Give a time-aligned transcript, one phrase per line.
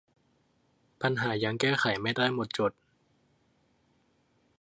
[1.01, 2.71] ปัญหายังแก้ไขไม่ได้หมดจด